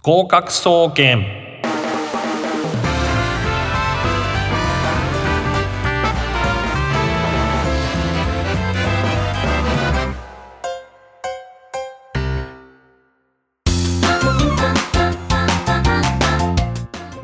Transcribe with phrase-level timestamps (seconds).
[0.00, 1.26] 合格総研。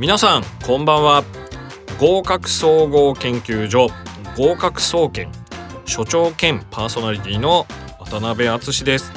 [0.01, 1.23] 皆さんこんばんは。
[2.01, 3.87] 合格総合研究所
[4.37, 5.31] 合格総研
[5.85, 7.69] 所長兼パーソナリティの
[8.01, 9.13] 渡辺敦です。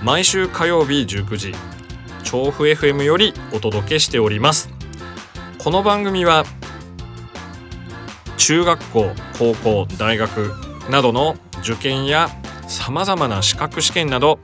[0.00, 1.73] 毎週火曜日19時
[2.34, 4.68] 調布 FM よりお届けしております。
[5.62, 6.44] この番組は
[8.36, 10.52] 中学校高校大学
[10.90, 12.28] などの受験や
[12.66, 14.40] さまざまな資格試験など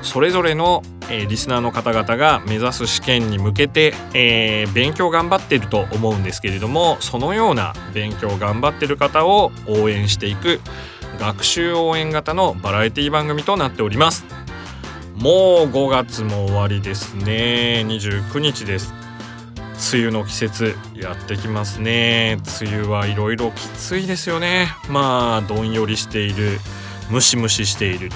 [0.00, 10.62] それぞれの、え、リスナーの方々が目指す試験に向けて、えー、勉強頑張っていると思うんですけれどもそのような勉強頑張ってる方を応援していく
[11.18, 14.37] 学習応援型のバラエティ番組となっております。
[15.20, 17.84] もう5月も終わりですね。
[17.86, 18.94] 29日です。
[19.92, 22.38] 梅雨の季節やってきますね。
[22.60, 24.68] 梅雨はいろいろきついですよね。
[24.88, 26.58] まあどんよりしている
[27.10, 28.10] ムシムシしている。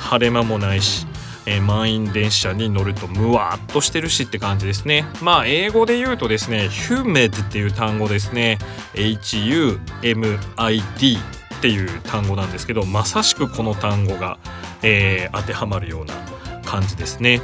[0.00, 1.06] 晴れ間もないし
[1.48, 5.06] えー、満員電車に乗るとムワっとしてるしって感じですね。
[5.22, 8.58] まあ英語で言うとですね humid っていう単語ですね。
[8.92, 9.78] HUMID
[11.18, 14.38] っていう単語なんですけどまさしくこの単語が、
[14.82, 16.14] えー、当てはまるような
[16.68, 17.40] 感じですね。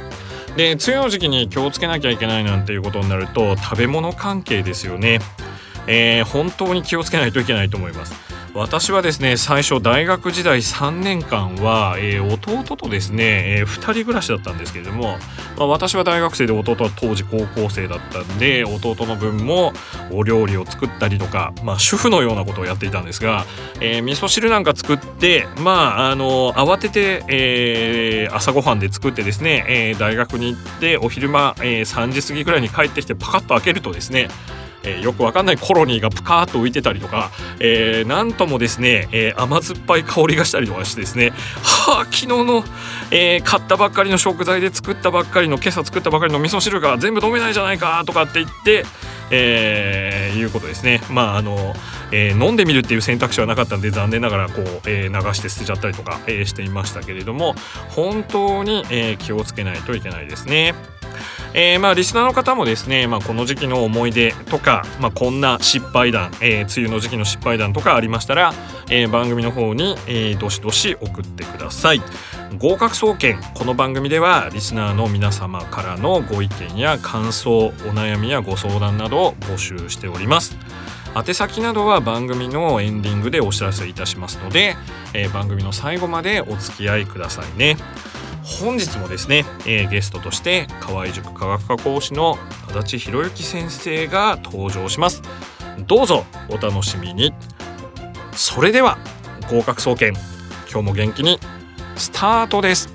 [0.55, 5.19] で梅雨の時期に気をつけなきゃいけないなんていうことになると食べ物関係ですよね。
[5.87, 8.13] えー、本当に気をつけないといけないと思います。
[8.55, 15.17] 私はですね最初大学時代3年間は、えー、弟とですね、えー、2人暮らしだったんですけれども、
[15.57, 19.73] まあ、私は大学生で弟は当時高校生だったんで弟の分も
[20.09, 23.45] お料理を作ったりとか、まあ、主婦のようなことをやっていたんですが、
[23.81, 34.29] えー、味噌汁なんか作ってまああの慌てて、えー、朝ごはんで作ってですね、えー、大学に行ってお昼間、えー、3時過ぎぐらいに帰ってきてパカッと開けるとですね
[34.85, 41.31] えー、よくわかんないコロニーがプカーッと浮いてたりとか、えー、なんともですね、えー、甘酸っぱい香りがしたりとかしてですね
[41.63, 42.63] はあ昨日の、
[43.11, 48.85] えー、買ったばっかりの食材で作ったばっかりの今朝作ったばかりの味噌汁が全部飲めないじゃないかとかって言って
[49.31, 51.01] えー、いうことですね。
[51.09, 51.73] まああの、
[52.11, 57.55] えー、飲んでみるっていう選択肢はなかったんで残念ながらこう、えー、流して捨てちゃったりとか、えー、していましたけれども
[57.89, 60.75] 本当に、えー、気をつけないといけないですね。
[61.57, 68.53] えー、まあリスナーの方もですね、まあ、この時期の思い出とか、まあ、こんな失敗談、えー、梅雨の時期の失敗談とかありましたら、
[68.89, 72.01] えー、番組の方に、えー、どしどし送ってください。
[72.59, 80.57] 合格総研この番組ではリスナーの皆様からのご意見や感想お悩みやご相談などを募集しております。
[81.15, 84.75] 宛先などは番組のエンディングでお知らせいたしますので、
[85.13, 87.77] えー、番組の最後までお付き合いくださいね。
[88.45, 92.37] 本日もですね、えー、ゲストとして河合塾科学科講師の
[92.69, 95.23] 足立博之先生が登場します。
[95.87, 97.33] どうぞお楽しみに。
[98.33, 98.97] それでは
[99.49, 100.13] 合格総研
[100.71, 101.39] 今日も元気に
[101.95, 102.93] スタートです。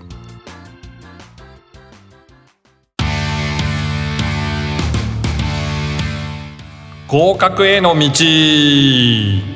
[7.08, 9.49] 合格への道。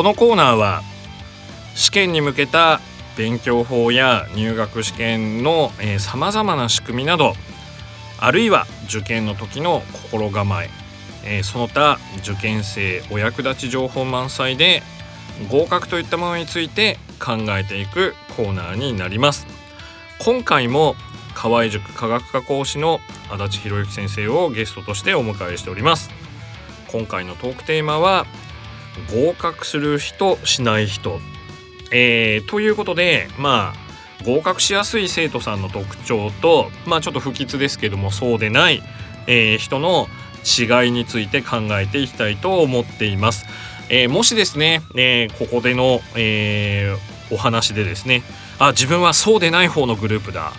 [0.00, 0.80] このコーナーは
[1.74, 2.80] 試験に向けた
[3.18, 7.34] 勉強法や入学試験のさまざまな仕組みなど
[8.18, 10.70] あるいは受験の時の心構え
[11.22, 14.82] えー、その他受験生お役立ち情報満載で
[15.50, 19.46] 合格といったものについて考えていくコーナーになります。
[20.24, 20.96] 今回も
[21.34, 23.00] 河合塾科学科講師の
[23.30, 26.08] 足立博之先生をゲストとしてお迎えしております。
[26.90, 28.24] 今回のトークテーマは
[29.12, 31.20] 合格する人しない人、
[31.92, 38.82] えー、ということでまあ合格しやすい生徒さんの特徴とまあちょっと不吉ですけどもそうでない、
[39.26, 40.08] えー、人の
[40.44, 43.44] 違いについて考えていきたいと思っています。
[43.90, 46.96] えー、もしですね、え、ここでの、え、
[47.30, 48.22] お話でですね
[48.58, 50.52] あ自分はそうでない方のグループだ、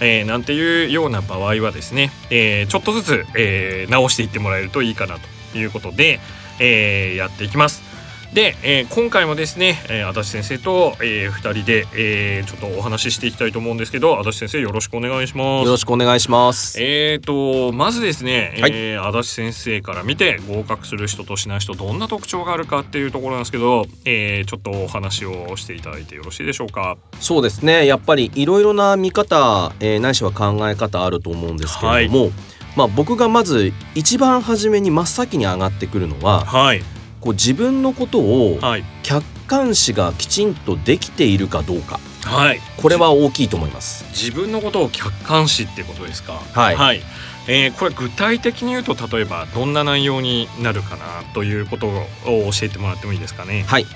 [0.00, 5.18] えー、なんていうような場合はですね、えー、ちょっとずつ、えー、直していってもらえるといいかな
[5.52, 6.20] ということで、
[6.60, 7.94] えー、やっていきます。
[8.34, 15.64] で、えー、今回もですね、えー、足立先生と、えー、2人で、えー、ちょっとお話ししていきたいと思うんですけど足立先生よろしくお願いします。
[15.64, 16.76] よろしくお願いします。
[16.82, 26.96] えーとまずですね、はい、えー、足立先生から見て合格する人としない人どんな特徴があるかっていうところなんですけど、えー、ちょっとお話をしていただいてよろしいでしょうか。
[27.20, 27.86] そうですね。
[27.86, 32.32] やっぱりいろいろな見方、えー、ないしは考え方あると思うんですけれども、はい
[32.76, 36.82] まあ、僕がまず一番初めに真っ先に上がってくるのは、はい、
[37.20, 38.58] こう自分のことを
[39.02, 42.00] 客観視がきちんとできているかどうか。
[42.24, 42.60] はい。
[42.78, 44.04] これは大きいと思います。
[44.10, 46.40] 自分のことを客観視ってことですか？
[46.52, 46.76] はい。
[46.76, 47.02] はい。
[47.46, 51.04] えーこれ具体的に言うと例えばどんな内容になるかな
[51.34, 51.92] ということを
[52.24, 53.64] 教えてもらってもいいですかね？
[53.68, 53.86] はい。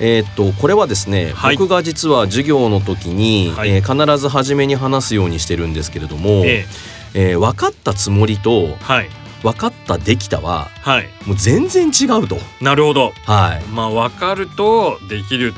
[0.00, 1.56] えーっとこれはですね、はい。
[1.56, 3.70] 僕が実は授業の時に、はい。
[3.70, 6.64] えー必ず初めに話すようにしてるんですけれども、え
[7.14, 9.08] えー分かったつもりとーはい。
[9.42, 11.08] 分かったできたははい。
[11.26, 12.38] もう全然違うと。
[12.62, 13.12] なるほど。
[13.26, 13.62] はい。
[13.70, 15.52] まあ分かるとできる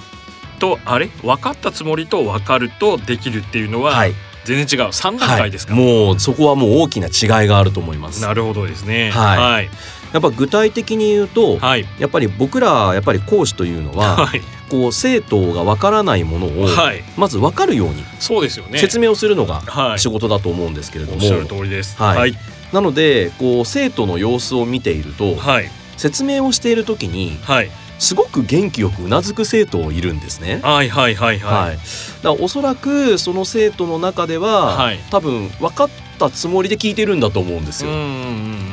[0.58, 1.06] とあれ？
[1.22, 4.12] 分かったつもりと分かるとできるっていうのははい
[4.46, 4.90] 全然違う。
[4.90, 8.22] 3段階ですか、はい、もうそこはもう大きな違いがあると思います。
[8.22, 9.10] なるほどですね。
[9.10, 9.38] はい。
[9.38, 9.70] はい。
[10.12, 11.84] やっぱ具体的に言うと、はい。
[11.98, 14.40] やっぱり僕らやっぱり講師というのは、はい。
[14.70, 17.02] こう生徒がわからないものをはい。
[17.16, 18.78] まずわかるようにそうですよね。
[18.78, 19.98] 説明をするのがはい。
[19.98, 21.96] 仕事だと思うんですけれども、おっしゃる通りです。
[22.00, 22.18] はい。
[22.18, 22.38] はい。
[22.72, 25.70] なのでこう生徒の様子を見ているとはい。
[25.96, 30.60] 説明をしている時にはいすごく元気よくうなずく生徒いるんですね。
[30.62, 31.76] はいはいはいは、はい。
[31.76, 31.78] い
[32.22, 34.98] だおそらくその生徒の中では、はい。
[35.10, 35.88] 多分分かっ
[36.18, 37.90] たつもりで聞いてるんだと思うんですよ。
[37.90, 38.66] うんうんうん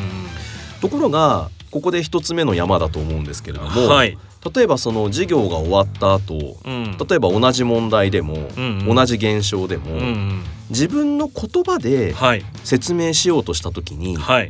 [0.81, 4.17] ところがここで一つ目の山だと思うんですけれども、うんはい。
[4.53, 6.97] 例えばその授業が終わった後うん。
[6.97, 8.95] 例えば同じ問題でも、うんうん。
[8.95, 10.43] 同じ現象でも、うんうん。
[10.69, 12.43] 自分の言葉ではい。
[12.65, 14.49] 説明しようとした時にはい。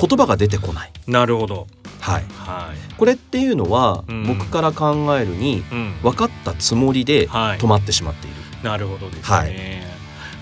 [0.00, 1.66] 言葉が出てこない、なるほど
[2.00, 2.94] はい、はい。
[2.96, 4.26] これっていうのは、うん。
[4.26, 5.94] 僕から考えるにうん。
[6.02, 7.58] 分かったつもりではい。
[7.58, 9.88] 止まってしまっている、なるほどですね、はい。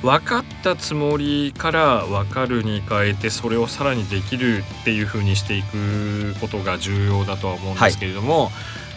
[0.02, 8.50] 分かったつもりから分かるに変えてそれをさらにできるっていう風にしていくことが重要だとは思うんですけれども、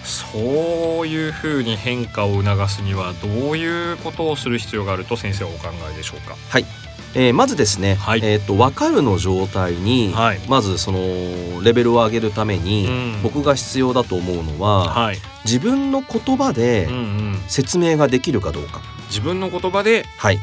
[0.03, 6.35] そういう風に変化を促すにはどういうことをする必要があると先生はお考えでしょうか？
[7.15, 8.19] えーまずですね、はい。
[8.23, 10.39] えー、と分かるの状態に、はい。
[10.47, 10.99] まずその
[11.63, 12.89] レベルを上げるために、う
[13.19, 13.21] ん。
[13.23, 20.39] 僕が必要だと思うのは、はい、自分の言葉でうんうん、説明ができるかどうか、自分の言葉ではい。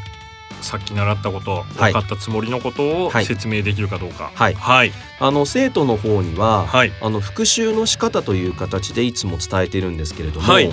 [0.62, 1.92] さっき習ったことはい。
[1.92, 3.26] 分かったつもりのことをはい。
[3.26, 4.32] 説明できるかどうか。
[4.34, 4.54] はい。
[4.54, 4.92] はい。
[5.20, 6.92] あの生徒の方には、はい。
[7.00, 10.70] あの復習の仕方という形でいつも伝えてるんですけれども、はい。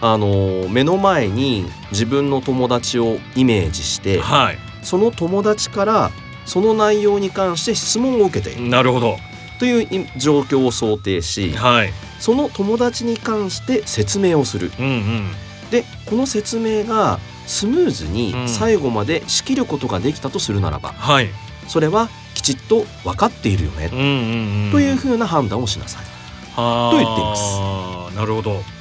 [0.00, 6.10] あの目の前に自分の友達をイメージしてはいその友達から
[6.46, 8.70] その内容に関して質問を受けている。
[8.70, 9.18] なるほど。
[9.58, 11.92] という状況を想定しはい。
[12.18, 14.72] その友達に関して説明をする。
[14.78, 15.30] うんうん。
[15.70, 18.48] でこの説明がスムーズにうん。
[18.48, 21.28] 最後まで仕切ることができたとするならば、はい。
[21.66, 24.72] それはきちっと分かっているよね、うんうんうん。
[24.72, 26.04] というふうな判断をしなさい。
[26.56, 28.16] とと言っています。
[28.16, 28.77] なるほど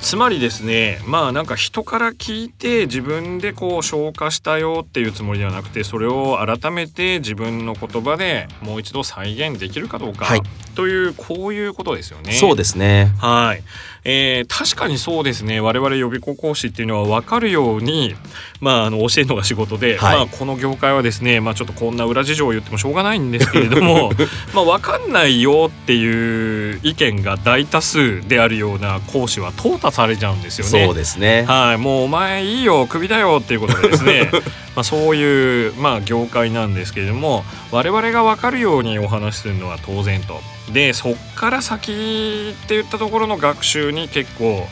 [0.00, 10.42] つまりですねまあなんか人から聞いて自分でこう消化したよっていうつもりではなくてそれを改めて自分の言葉でもう一度再現できるかどうか、はい。
[10.74, 12.32] というこういうことですよね。
[12.32, 13.12] そうですね。
[13.18, 13.62] はい、
[14.04, 15.60] えー確かにそうですね。
[15.60, 18.14] 我々予備校講師っていうのは分かるように、
[18.60, 20.16] まあ、あの教えるのが仕事で、はい。
[20.16, 24.12] まあ、この業界はですね、まあ、ちょっとこんな裏事情を言ってもしょうがないんですけれども
[24.54, 30.86] まあ分かんないよっていう意見が大多数であるような講師は淘汰されちゃうんですよね。
[30.86, 34.30] そうですねはい、もうお前いいよクビだよっていうことでですね
[34.74, 40.40] まあそういう、まあ、業界なんですけれども我々が分かるようにお話しするのは当然と。
[40.72, 44.66] でそっから先って言ったところの学習に結構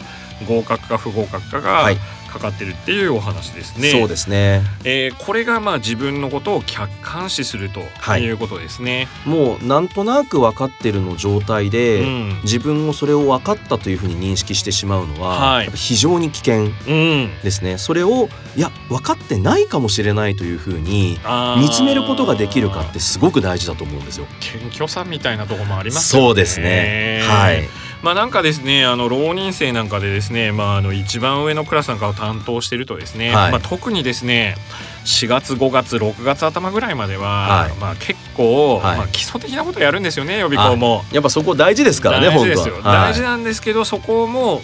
[0.46, 1.98] 合格か不合格かがはい
[2.28, 3.90] かかってるっていうお話ですね。
[3.90, 4.62] そうですね。
[4.84, 8.22] えーこれがまあ自分のことを客観視するとはい。
[8.22, 9.08] いうことですね。
[9.24, 12.40] もうなんとなく分かってるの状態で、うん。
[12.44, 15.70] 自分もそれを分かったというふうに認識してしまうのは、はい。
[15.74, 17.78] 非常に危険うん、ですね。
[17.78, 21.18] それをいや分かってないかもしれないというふうに
[21.58, 24.26] 見つめることができるかってすごく大事だと思うんですよ。
[24.40, 26.26] 謙虚さみたいなところもありますよね。
[26.28, 27.20] そうですね。
[27.24, 27.68] はい
[28.02, 33.52] まあなんかですねあの浪人生なんかでですね、まあ、あの一番上のクラスなんかを担当してるとですね、はい。
[33.52, 34.56] まあ、特にですね
[35.04, 37.72] 4月5月6月頭ぐらいまでは、はい。
[37.74, 38.98] まあ、結構、はい。
[38.98, 41.04] まあ、基礎的なことやるんですよね予備校も。
[41.12, 42.94] やっぱそこ大事ですからね大事ですよ、本当は。
[43.08, 44.62] 大事なんですけどそこも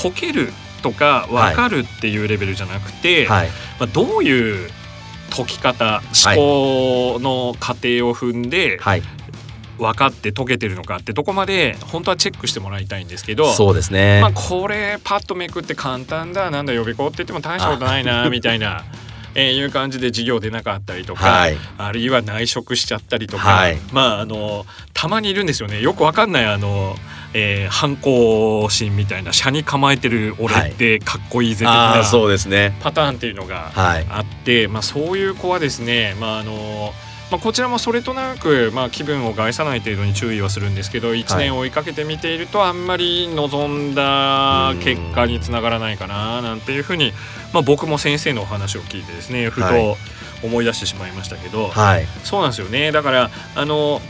[0.00, 0.52] 解ける
[0.82, 3.44] とか分かるっていうレベルじゃなくて、ま
[3.80, 4.70] あ、どういう
[5.30, 9.02] 解き方思考の過程を踏んではい、
[9.78, 18.84] 分かって解けてるのかってとこまで本当はチェックしてもらいたいんですけどそうですね、まあこれパッとめくって簡単だなんだ予備校って言っても大したことないなみたいな。
[19.38, 21.58] えーいう感じで授業出なかったりとか、はい。
[21.76, 23.76] あるいは内職しちゃったりとか、はい。
[23.92, 24.64] まああの
[24.94, 25.82] たまにいるんですよね。
[25.82, 26.96] よくわかんないあの、
[27.34, 32.78] えー反抗心みたいな車に構えてる俺ってかっこいいぜ的そうですね。
[32.80, 34.06] パターンっていうのがはい。
[34.08, 36.94] あって、まあ、そういう子はですね、まあ、あの
[37.30, 47.12] まあ、こちらもそれとなく、まあ、気分を害さない程度に注意はするんですけど1年追いかけて見ているとあんまり望んだ結果につながらないかななんていうふうに、
[47.52, 49.96] まあ、僕も先生のお話を聞いてですねふと
[50.44, 52.92] 思い出してしまいましたけど、はい、そうなんですよね。
[52.92, 54.00] だからあの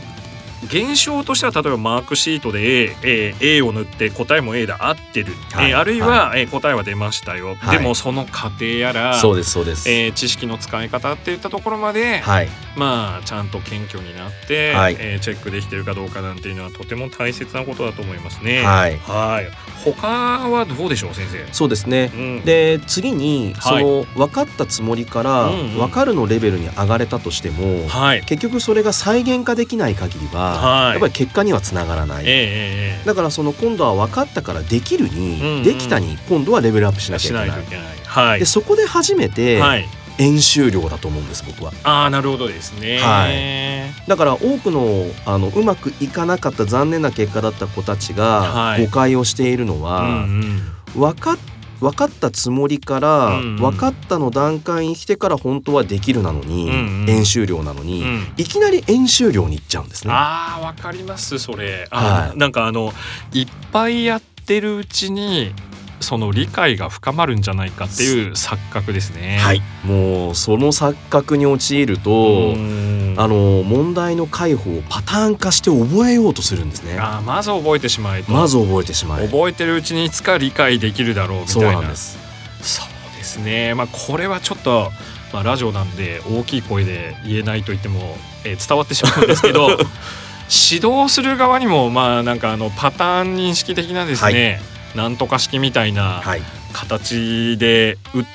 [0.65, 18.63] 現象としては例えばマークシートで A, A, A を塗って答えも A で合ってる、はい、あるいは、はい、答えは出ましたよ、はい、でもその過程やらそうですそうです、えー、知識の使い方っていったところまで、はい、まあちゃんと謙虚になって、はい、えー、チェックできてるかどうかなんていうのはとても大切なことだと思いますね。
[18.63, 19.47] はい、はい。
[19.83, 20.07] 他
[20.49, 21.53] はどうでしょう先生？
[21.53, 37.87] そうですね、うん、で次にその、分かったつもりから分かるのレベルに上がれたとしても、はい、結局それが再現化できない限りは、はい、やっぱり結果にはつながらない、えー、だからその今度は分かったからできるに、うんうん、できたに今度はレベルアップしなきゃいけない。
[38.05, 39.87] はい、でそこで初めて、はい。
[40.19, 41.71] 演習量だと思うんです僕は。
[41.83, 42.97] ああなるほどですね。
[42.97, 44.07] はい。
[44.07, 50.63] だから多くのあのうまくいかなかった残念な結果だった子たちが誤解をしているのは、はいうん
[50.95, 51.37] うん、分か
[51.79, 56.69] 分かったつもりから、分かったの段階に来てから本当はできるなのに、
[57.09, 60.13] 演習量なのに、うん、いきなり演習量にいっちゃうんですね。
[60.13, 61.87] あわかりますそれ。
[61.91, 62.93] はい、なんかあの
[63.33, 65.53] いっぱいやってるうちに
[65.99, 69.37] その理解が深まるんじゃないかっていう錯覚ですね。
[69.39, 72.53] はい、もうその錯覚に陥ると
[73.17, 76.97] あの問題の解放をパターン化して覚えようとするんですね。
[76.99, 81.71] あまず覚えてしまいまず覚えてしまい覚えてるうちにいつか理解できるだろうみたいな。
[81.71, 82.17] そうなんです。
[82.61, 83.73] そうですね。
[83.73, 84.91] まあこれはちょっと、
[85.33, 89.69] まあ、ラジオなんで大きい声で言えないと言っても、えー、伝わってしまうんですけど
[90.47, 96.21] 指導する側にもまあなんかあのパターン認識的なですね、はいなんとか式みたいな
[96.73, 98.25] 形で打っ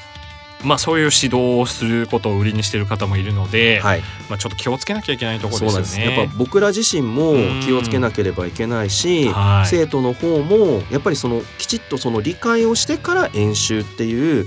[0.65, 6.17] まあ、そういう指導をすることを売りにしている方もいるので、はい、まあ、ちょっと気をつけなきゃいけないところですよね。
[6.17, 14.47] やっぱ僕ら自身も気をつけなければいけないし、はい、生徒の方もやっぱりそのきちっとその理解をしてから演習っていう、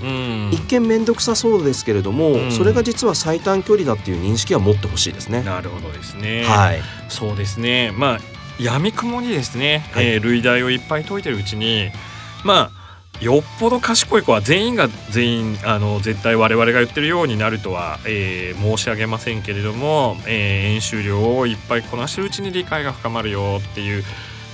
[0.52, 5.42] 一見面倒くさそうですけれども、それが実は最短距離だっていう認識は持ってほしいですね。
[5.42, 6.44] なるほどですね。
[6.44, 6.80] はい、
[7.10, 7.92] そうですね。
[7.94, 8.20] まあ
[8.58, 11.90] やみくもにですね、はい、えー、類題をいっぱい解いてるうちに
[12.46, 12.86] まあ
[13.20, 24.04] よっぽど賢い子は全員が全員あの絶対我々が言ってるようになるとは、えー、申し上げませんけれども、えー、演習量をいっぱいこなしてるうちに理解が深まるよっていう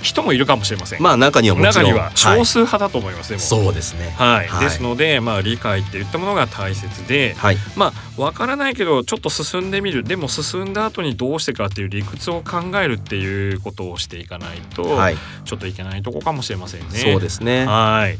[0.03, 1.01] 人もいるかもしれません。
[1.01, 4.13] まあ中には中には少数派だと思います、はい、そうですね。
[4.17, 4.47] はい。
[4.47, 10.03] はい、ですのでまあ理解っていったものが大切で、はい、まあわからないけどちょっと進んでみる。
[10.03, 16.99] でも進んだ後にどうしてかっていう理屈を考えるっていうことをしていかないと、はい、ちょっといけないとこかもしれませんね。
[16.99, 17.65] そうですね。
[17.65, 18.17] はい。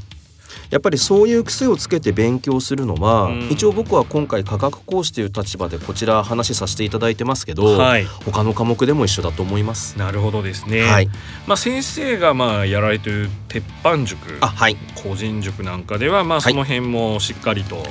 [0.70, 9.98] やっぱりそういう癖をつけて勉強するのは、うん、一応僕は今回科学講師という立場でこちら話させていただいてますけど、はい、他の科目でも一緒だと思います。
[9.98, 11.10] なるほどですね、はい、
[11.48, 17.86] まあ先生がまあやられてる鉄板塾あ、はい、個人塾なんかではまあその辺もしっかりと、はい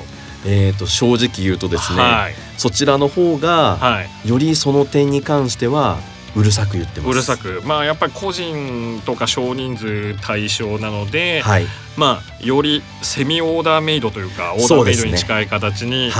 [0.44, 5.98] えーと、正直言うとですね、はい、そちらの方が、はい、よりその点に関しては
[6.34, 7.10] うるさく言ってます。
[7.10, 7.62] うるさく。
[7.64, 16.10] まあやっぱり個人とか少人数対象なので、はい、まあよりセミオーダーメイドというかオーダーメイドに近い形に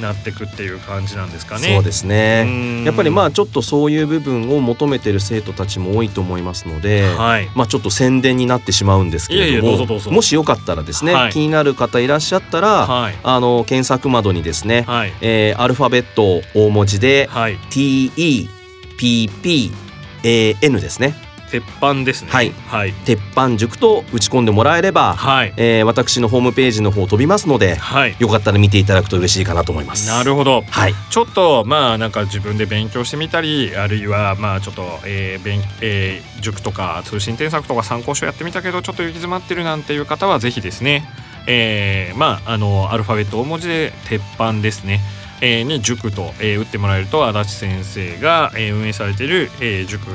[0.00, 1.74] なっていくっていう感じなんですかね。
[1.74, 2.84] そうですね。
[2.84, 15.12] やっぱりまあちょっとそういう部分を求めてる生徒たちも多いと思いますので、はい、まあちょっと宣伝になってしまうんですけれどももしよかったらですね、はい、気になる方いらっしゃったら、はい、あの検索窓にですね、はい。
[15.20, 18.61] えー、アルファベット大文字で、はい、TE
[18.98, 21.32] PPAN ですね。
[21.52, 22.30] 鉄板ですね。
[22.30, 25.52] はい、はい、鉄板塾と打ち込んでもらえれば、はい。
[25.58, 30.08] えー、私のホームページの方飛びますので、はい、よかったら見ていただくと嬉しいかなと思います。
[30.08, 41.06] なるほど、はい、ちょっとまあなんか自分で勉強してみたりあるいはまあちょっと、えー勉えー、塾とか通信添削とか参考書やってみたけどちょっと行き詰まってるなんていう方はぜひですね。
[41.46, 45.00] えー、まああのアルファベット大文字で鉄板ですね
[45.42, 50.06] えー、に塾と、えー、打ってもらえると足立先生が、えー、運営されている、えー、塾、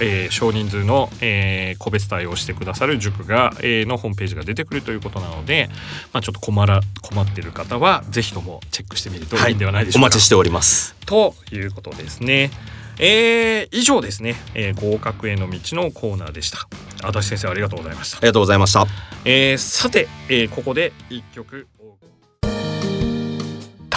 [0.00, 5.68] えー、少人数の、えー、個別対応してくださる塾が、えー、のホームページが出てくるということなので、
[6.12, 10.04] まあ、ちょっと困ら困っている方はぜひともチェックしてみるといいんではないでしょうか。
[10.06, 10.94] はい、お待ちしております。
[11.04, 12.50] ということですね。
[12.98, 16.68] えー、以上ですね、えー、合格への道のコーナーでした。
[17.02, 18.18] 足立先生ありがとうございました。
[18.18, 18.86] ありがとうございました、
[19.24, 21.68] えー、さて、えー、ここで一曲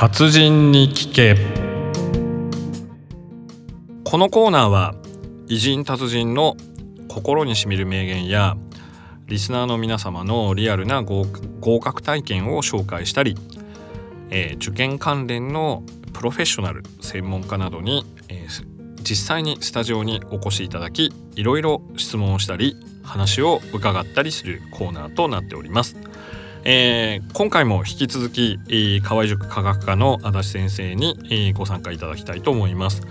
[0.02, 1.36] 達人に聞け
[4.06, 4.96] このコーナーは
[5.50, 6.56] 偉人達人の
[7.10, 8.56] 心にしみる名言や
[9.26, 11.26] リスナーの皆様のリアルな合
[11.82, 13.36] 格体験を紹介したり、
[14.30, 25.98] えー、受験関連のプロフェッショナル専門家などにえー、実際にスタジオにお越しいただきいろいろ質問をしたり話を伺ったりするコーナーとなっております。
[26.66, 33.02] えー、今回も引き続き、えー、河合塾科学科の足立先生に、えー、ご参加いただきたいと思います。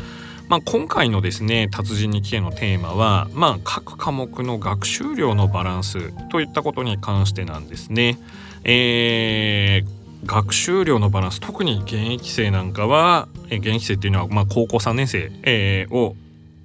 [0.49, 8.19] まあ、今回のですね達人に聞けのテーマは、まあ、各科目の学習量のバランスといったことに関してなんですね。
[8.65, 16.17] えー、学習量のバランス特に現役生なんかは現役生っていうのは、まあ、高校3年生、えー、を、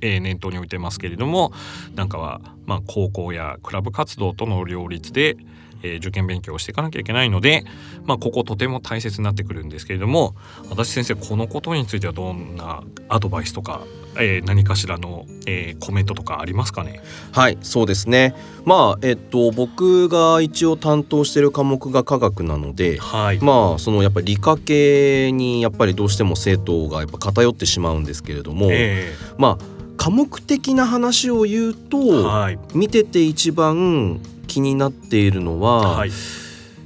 [0.02, 1.52] えー、念頭に置いてますけれども
[1.96, 5.38] なんかは、まあ、高校やクラブ活動との両立で、
[5.84, 7.66] えー、受験勉強をしていかなきゃいけないので、
[8.06, 10.36] まあ、こことても大切になってくるんですけれども
[10.72, 13.82] 足立先生このことについてはどんなアドバイスとか、
[14.16, 17.02] えー、何かしらの、えー、コメントとかありますかね？
[17.32, 18.34] はいそうですね。
[18.66, 34.20] まあえっと僕が一応担当している科目が科学なので、はい、まあそのやっぱり理科系にやっぱりどうしても生徒がやっぱ偏ってしまうんですけれども、えー、まあ科目的な話を言うと、はい、見てて一番
[34.54, 36.12] 気になっているのは、はい、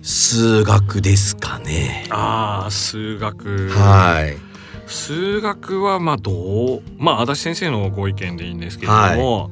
[0.01, 2.05] 数学ですかね。
[2.09, 3.67] ああ数学。
[3.71, 4.37] はい。
[4.89, 9.51] 数学はまあどうまあ足立先生のご意見でいいんですけれども、はい。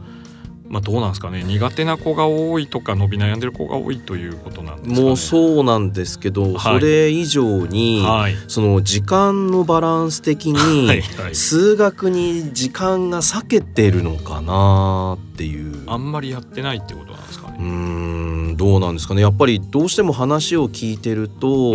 [0.68, 1.44] まあ、どうなんですかね。
[1.44, 11.04] 苦手な子が多いとか伸び悩んでる子が多いということなんですか、ね、もうそうなんですけど、はい、それ以上に、はい、その時間のバランス的に
[11.34, 15.84] 数学に時間が割けてるのかなっていう。
[15.88, 17.45] あんまりやってないってことなんですか？
[17.45, 19.22] ねうんどうなんですかね。
[19.22, 21.74] やっぱりどうしても話を聞いてると、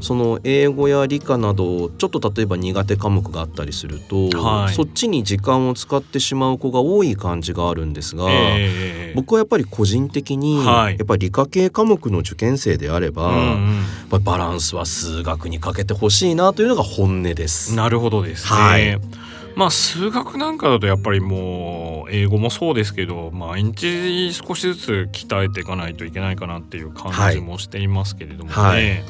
[0.00, 17.74] その英語や理科などちょっと例えば苦手科目があったりすると、はい、そっちに時間を使ってしまう子が多い感じがあるんですが、えー、僕はやっぱり個人的に、はい、やっぱり理科系科目の受験生であれば、うんうん、バランスは数学にかけてほしいなというのが本音です。
[17.74, 19.27] なるほどですね、はい
[19.58, 28.54] まあ数学なんかだとやっぱりもう英語もそうですけど毎日少しずつ鍛えていかないといけないかなっていう感じもしていますけれどもね。
[28.54, 28.84] はい。
[28.86, 29.04] はい、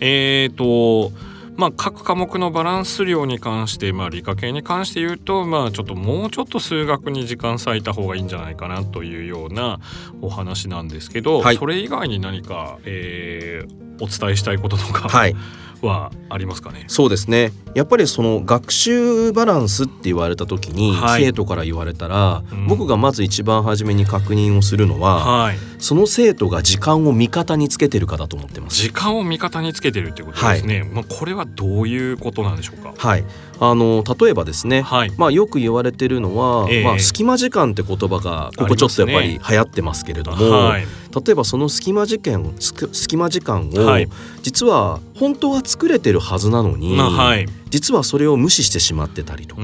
[0.00, 1.12] えっ、ー、と
[1.58, 9.80] まあ、各科目のバランス量に関して、まあ、理科系に関して言うと、まあ、ちょっともうちょっと数学に時間割いた方がいいんじゃないかなというような
[10.22, 15.34] お話なんですけど、はい、それ以外に何か、えー、お伝えしたいこととか、はい、
[15.86, 16.84] はありますかね。
[16.88, 17.52] そうですね。
[17.74, 28.76] やっぱりその学習バランスって言われた時に、はい、生徒から言われたら、うん、僕がまず一番初めに確認をするのは、はい、その生徒が時間を味方につけてるかだと思ってます。
[28.76, 32.94] 時間を味方につけてるってことですね、はい、まあこれはどういうことなんでしょうか。
[32.96, 33.24] はい。
[33.60, 44.08] あの例えばですね、はい、まあよく言われてるのは、えー、まあ隙間時間って言葉がここちょっとやっぱり流行ってますけれども、ねはい、例えばその隙間時間隙間時間を、はい、
[44.42, 49.62] 実は本当は作れてるはずなのに、まあはい、実はそれを無視してしまってたりとか。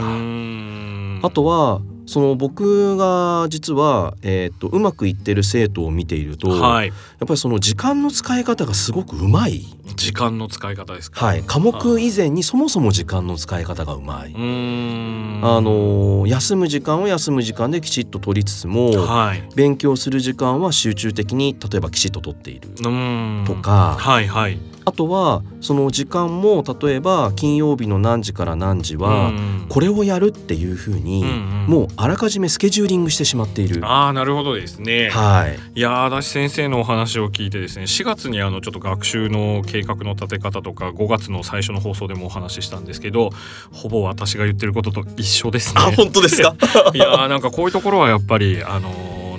[1.23, 9.65] あとはその僕が実は、えーと、うまくいってる生徒を見ていると、はい、やっぱりその時間の使い方がすごくうまい。
[9.97, 14.35] 時間の使い方ですか、はい、科目以前にそもそも時間の使い方がうまい。
[14.35, 14.37] あ
[15.61, 22.71] の休む時間は休む時間できちっと取りつつも、はい、勉強する時間は集中的に例えばきちっと取っている
[23.47, 29.33] とか、はいはい、あとはその時間も例えば金曜日の何時から何時は
[29.71, 31.25] これをやるっていうふうに
[31.67, 33.81] もうあらかじめスケジューリングしてしまっている。
[33.87, 35.09] ああなるほどですね。
[35.11, 35.59] はい。
[35.75, 43.31] いや足立先生のお話を聞いてですね4月にあのちょっと学習の計画の立て方とか5月の最初の放送でもお話ししたんですけど
[43.73, 45.81] ほぼ私が言ってることと一緒ですね。
[45.83, 46.55] あ本当ですか？
[46.95, 48.91] いやなんかこういうところはやっぱりあの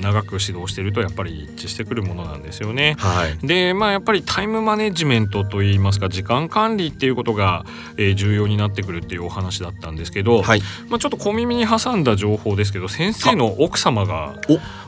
[0.05, 2.95] 長く指導してるとやっぱり一致してくるものなんですよね。
[2.99, 7.65] はい、でまあやっぱりタイムマネジメントといいますか時間管理っていうことが、
[7.97, 14.35] えー、重要になってくるっていうお話だったんですけど、はい、まあ、ちょっと小耳に挟んだ情報ですけど先生の奥様が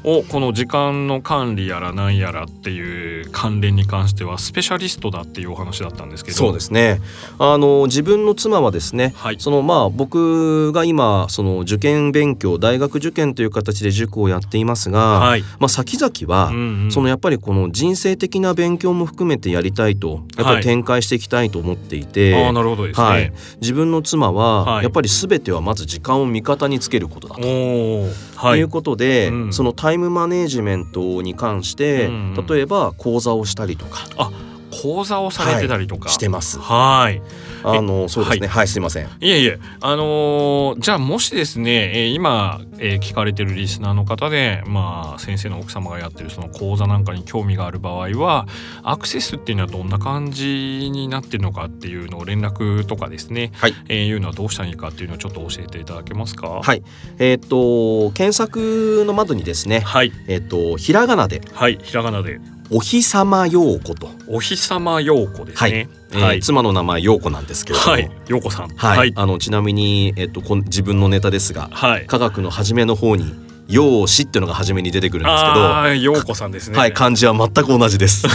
[0.03, 6.37] おこの時間の管理やら何やらっていう関連に関してはスペシャリストだっていうお話だったんですけど。
[6.37, 7.01] そうですね。
[7.39, 27.41] あの自分の妻はですね、はい、そのまあ僕が今その受験勉強大学受験という形で塾をやっていますがはい、まあ、先々は、うんうん、そのやっぱりこの人生的な勉強も含めてやりたいとやっぱり展開していきたいと思っていて、はい、あなるほどですね、はい、自分の妻はやっぱり全てはまず時間を味方につけることだと。
[27.41, 34.05] ということで、うん、そのタイムマネジメントに関して、うんうん、例えば講座をしたりとか。
[34.17, 34.31] あ
[34.71, 36.59] 講座をされてたりとか、はい、してます。
[36.59, 37.21] はい。
[37.63, 39.05] あのそうですね、はい、はい、すみません。
[39.05, 48.47] いえいえ、あのー、じゃあもしですね、えー、今、えー、聞かれてるリスナーの方で、まあ先生の奥様がやってるその講座なんかに興味がある場合は、
[48.83, 56.47] アクセスっていうのはどんな感じになってるのかっていうのを連絡とかですね、はい、えー、いうのはどうしたらいいかっていうのをちょっと教えていただけますか？
[56.47, 56.83] はい、
[57.17, 62.39] えっ、と検索の窓にですね、はい、えっ、とひらがなで、はい、ひらがなで。
[62.69, 64.09] お日様陽子と。
[64.27, 65.89] お日様陽子ですね。
[66.11, 68.69] はい、はい、妻の名前陽子なんですけれども、はい、陽子さん。
[68.69, 73.33] はい、あのちなみにえっと自分のネタですが、はい、科学の初めの方に
[73.67, 76.77] 陽子っていうのが初めに出てくるんですけど、あ陽子さんですね。
[76.77, 78.25] はい、漢字は全く同じです。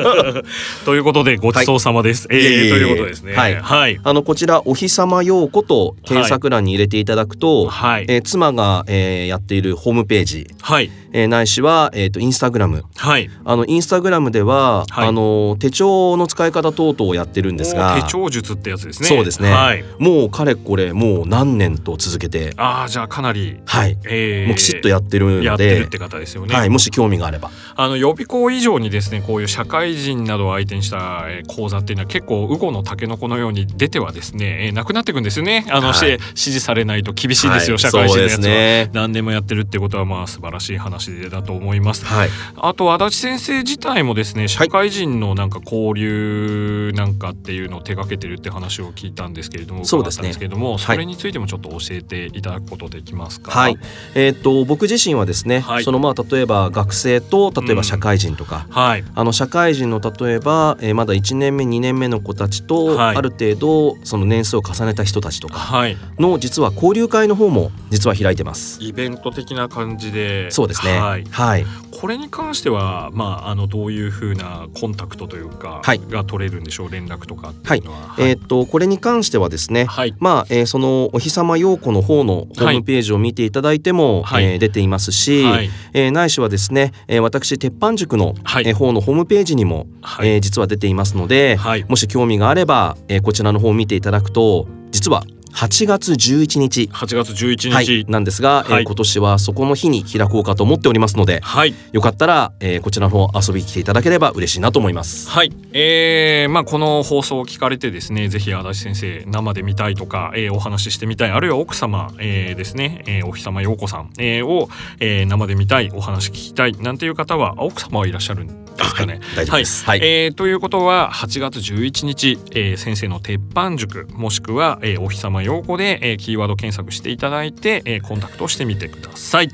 [0.84, 2.28] ということでごちそうさまです。
[2.28, 3.34] はい、えー、ということですね。
[3.34, 19.08] はい、はい、あのこちらお日様陽子と検索欄に入れていただくと、はい、えー、妻が、えー、やっているホームページ、はい、えー、ないしはえっ、ー、とインスタグラム、はい、あのインスタグラムでは、はい、あの手帳の使い方等々をやってるんですが、手帳術ってやつですね。
[19.08, 19.50] そうですね。
[19.50, 26.54] はい、もうかれこれもう何年と続けて、ああじゃあかなりはい、えー、もうきちっとやってるので、やってるって方ですよね。
[26.54, 35.66] はい、もし興味があれば、あの予備校以上にですねこういう社会人などを相手にした講座っていうのは結構ウゴのタケノコのように出てはですね、えー、なくなっていくんですよね。
[35.70, 42.04] あの、はい、指示されないと厳しいですよ、はい、社会人のやつは、ね、何年もやってるってことはまあ素晴らしい話だと思います。
[42.04, 50.30] はい、あと足立先生自体もですね社会人のなんか交流なんかっていうのを手掛けてるって話を聞いたんですけれどもそうですね。
[50.34, 53.50] けれどもそれについてもちょっと教えていただくことできますか？
[53.50, 53.76] はい。
[54.14, 65.84] えっ、ー、と僕自身はですね、はい、そのまあ例えば学生と例えば社会人とか、うん、はい、あの社会人の例えば、えー、まだ1年目2年目の子たちと、はい、ある程度その年数を重ねた人たちとか
[66.18, 68.78] の、実は交流会の方も実は開いてます。
[68.82, 70.50] イベント的な感じで。
[70.50, 70.98] そうですね。
[70.98, 71.24] はい。
[71.30, 77.98] はい、これに関しては、まあ、あのどういうふうなコンタクトというか、はい、が取れるんでしょう連絡とかっていうのは。
[78.08, 96.88] はい、えー、っとこれに関してはですね、はい、まあ、えー、そのお日様陽子の方のホームページを見ていただいても、はい、えー、出ていますし、はい、えー、ないしはですね、えー、私鉄板塾の、はい、えー、方のホームページにも、はい、えー、実は出ていますので、はい、もし興味があれば、えー、こちらの方を見ていただくと実は8月11日。
[96.92, 105.28] 8月11日、はい、なんですが、はい、えー、今年はそこの日に開こうかと思っておりますので、はい、よかったら、えー、こちらの方遊びに来ていただければ嬉しいなと思います。
[105.28, 114.68] はい、えー、まあこの放送を聞かれてですねぜひ足立先生生で見たいとか、えー、お話ししてみたいあるいは奥様、えー、ですね、えー、お日様陽子さん、えー、を、
[115.00, 119.20] えー、生で見たいお話聞きたいなんていう方は奥様はいらっしゃるんですかね。
[119.36, 119.84] 大丈夫です。
[119.84, 129.48] はい、えー、ということは8月11日、えー、先生の鉄板塾もしくは、えー、お日様陽子で、えー、キーワード検索していただいて、えー、コンタクトしてみてください。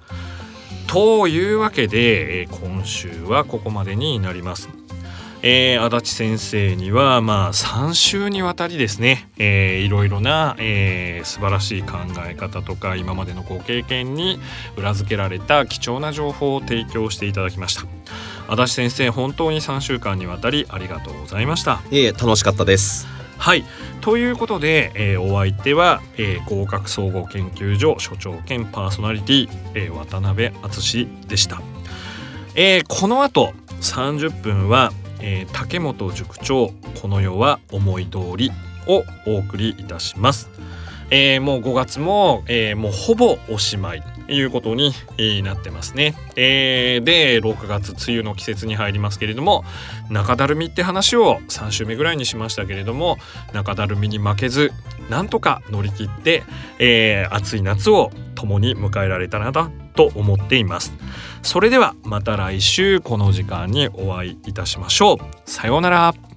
[0.88, 4.79] というわけで、えー、今週はここまでになります。
[5.42, 14.38] えー、足立先生にはまあ3週にわたりですね、えー、いろいろな、えー、素晴らしい考え方とか今までのご経験に
[14.76, 17.84] 裏付けられた貴重な情報を提供していただきました。
[18.48, 21.80] 足立先生本当に3週間にわたりありがとうございました。
[21.90, 23.06] いえ楽しかったです。
[23.38, 23.64] はい。
[24.02, 31.62] ということで、えー、お相手は、えー、合格総合研究所所長兼パーソナリティ、えー、渡辺敦でした、
[32.54, 34.92] えー、この後30分は、
[35.22, 38.50] えー、竹本塾長この世は思い通り
[38.86, 40.50] をお送りいたします
[41.10, 44.92] えー、もう5月も、えー、もうほぼおしまいということに、
[45.42, 46.14] なってますね。
[46.36, 49.64] えー、で6月梅雨の季節に入りますけれども
[50.08, 53.18] 中だるみって話を3週目ぐらいにしましたけれども
[53.52, 54.72] 中だるみに負けず
[55.10, 56.44] なんとか乗り切って、
[56.78, 60.94] えー、暑い夏を共に迎えられたらなと思っています。
[61.42, 65.18] それではまた来週この時間にお会いいたしましょう。
[65.44, 66.29] さようなら。